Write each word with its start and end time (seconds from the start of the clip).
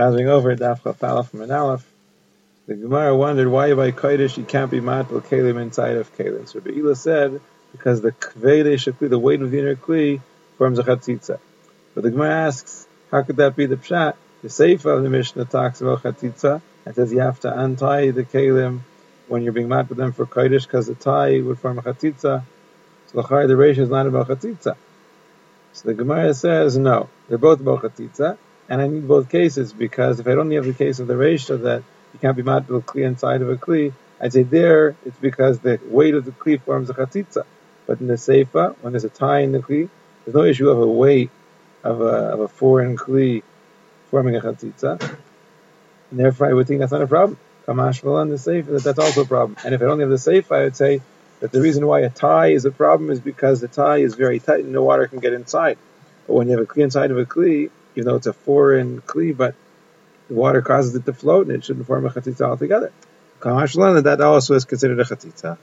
Chazing 0.00 0.28
over 0.28 0.56
Daf 0.56 0.82
Chaf 0.82 1.30
from 1.30 1.42
an 1.42 1.50
Aleph. 1.50 1.86
The 2.66 2.74
Gemara 2.74 3.14
wondered 3.14 3.48
why 3.48 3.74
by 3.74 3.90
Kodesh 3.90 4.38
you 4.38 4.44
can't 4.44 4.70
be 4.70 4.80
matbel 4.80 5.20
kalim 5.20 5.60
inside 5.60 5.98
of 5.98 6.16
kalim. 6.16 6.48
So 6.48 6.58
Be'ila 6.58 6.96
said 6.96 7.38
because 7.72 8.00
the 8.00 8.12
kvede 8.12 8.72
shakli, 8.76 9.10
the 9.10 9.18
weight 9.18 9.42
of 9.42 9.50
the 9.50 9.58
inner 9.58 9.76
kli, 9.76 10.22
forms 10.56 10.78
a 10.78 10.84
chatzitza. 10.84 11.38
But 11.94 12.04
the 12.04 12.12
Gemara 12.12 12.46
asks, 12.46 12.86
how 13.10 13.24
could 13.24 13.36
that 13.36 13.56
be 13.56 13.66
the 13.66 13.76
pshat? 13.76 14.14
The 14.40 14.48
Seifa 14.48 14.86
of 14.86 15.02
the 15.02 15.10
Mishnah 15.10 15.44
talks 15.44 15.82
about 15.82 16.02
chatzitza 16.02 16.62
and 16.86 16.94
says 16.94 17.12
you 17.12 17.20
have 17.20 17.40
to 17.40 17.60
untie 17.60 18.10
the 18.10 18.24
kalim 18.24 18.80
when 19.28 19.42
you're 19.42 19.52
being 19.52 19.68
matbel 19.68 19.96
them 19.96 20.12
for 20.12 20.24
Kodesh 20.24 20.62
because 20.62 20.86
the 20.86 20.94
tie 20.94 21.42
would 21.42 21.58
form 21.58 21.78
a 21.78 21.82
chatzitza. 21.82 22.42
So 23.08 23.20
the 23.20 23.46
the 23.46 23.52
reisha 23.52 23.80
is 23.80 23.90
not 23.90 24.06
about 24.06 24.28
chatzitza. 24.28 24.76
So 25.74 25.88
the 25.88 25.94
Gemara 25.94 26.32
says 26.32 26.78
no, 26.78 27.10
they're 27.28 27.36
both 27.36 27.60
about 27.60 27.82
chatzitza 27.82 28.38
and 28.70 28.80
I 28.80 28.86
need 28.86 29.06
both 29.06 29.28
cases 29.28 29.72
because 29.72 30.20
if 30.20 30.28
I 30.28 30.34
don't 30.36 30.50
have 30.52 30.64
the 30.64 30.72
case 30.72 31.00
of 31.00 31.08
the 31.08 31.14
reisha 31.14 31.60
that 31.62 31.82
you 32.14 32.20
can't 32.20 32.36
be 32.36 32.44
mad 32.44 32.68
with 32.68 32.86
kli 32.86 33.04
inside 33.04 33.42
of 33.42 33.50
a 33.50 33.56
kli, 33.56 33.92
I'd 34.20 34.32
say 34.32 34.44
there 34.44 34.94
it's 35.04 35.18
because 35.18 35.58
the 35.58 35.80
weight 35.84 36.14
of 36.14 36.24
the 36.24 36.30
kli 36.30 36.62
forms 36.62 36.88
a 36.88 36.94
chatzitza. 36.94 37.44
But 37.86 38.00
in 38.00 38.06
the 38.06 38.14
seifa, 38.14 38.76
when 38.80 38.92
there's 38.92 39.04
a 39.04 39.08
tie 39.08 39.40
in 39.40 39.50
the 39.50 39.58
kli, 39.58 39.88
there's 40.24 40.34
no 40.36 40.44
issue 40.44 40.70
of 40.70 40.78
a 40.78 40.86
weight 40.86 41.30
of 41.82 42.00
a, 42.00 42.04
of 42.04 42.40
a 42.40 42.48
foreign 42.48 42.96
kli 42.96 43.42
forming 44.10 44.36
a 44.36 44.40
chatzitza, 44.40 45.00
and 46.10 46.20
therefore 46.20 46.48
I 46.48 46.52
would 46.52 46.68
think 46.68 46.80
that's 46.80 46.92
not 46.92 47.02
a 47.02 47.08
problem. 47.08 47.38
Kamash 47.66 48.04
on 48.04 48.28
the 48.28 48.36
seifa 48.36 48.66
that 48.66 48.84
that's 48.84 48.98
also 49.00 49.22
a 49.22 49.26
problem. 49.26 49.56
And 49.64 49.74
if 49.74 49.82
I 49.82 49.84
don't 49.84 49.98
have 49.98 50.10
the 50.10 50.16
seifa, 50.16 50.52
I 50.52 50.64
would 50.64 50.76
say 50.76 51.02
that 51.40 51.50
the 51.50 51.60
reason 51.60 51.86
why 51.86 52.00
a 52.00 52.10
tie 52.10 52.48
is 52.48 52.64
a 52.64 52.70
problem 52.70 53.10
is 53.10 53.18
because 53.18 53.60
the 53.60 53.68
tie 53.68 53.98
is 53.98 54.14
very 54.14 54.38
tight 54.38 54.60
and 54.64 54.72
no 54.72 54.82
water 54.84 55.08
can 55.08 55.18
get 55.18 55.32
inside. 55.32 55.76
But 56.26 56.34
when 56.34 56.48
you 56.48 56.56
have 56.56 56.62
a 56.62 56.72
kli 56.72 56.84
inside 56.84 57.10
of 57.10 57.18
a 57.18 57.24
kli, 57.24 57.70
even 57.94 58.06
though 58.06 58.16
it's 58.16 58.26
a 58.26 58.32
foreign 58.32 59.00
kli, 59.02 59.36
but 59.36 59.54
the 60.28 60.34
water 60.34 60.62
causes 60.62 60.94
it 60.94 61.04
to 61.06 61.12
float 61.12 61.46
and 61.46 61.56
it 61.56 61.64
shouldn't 61.64 61.86
form 61.86 62.06
a 62.06 62.10
chatzitza 62.10 62.42
altogether. 62.42 62.92
That 63.42 64.20
also 64.20 64.54
is 64.54 64.64
considered 64.64 65.00
a 65.00 65.04
chatzitza. 65.04 65.58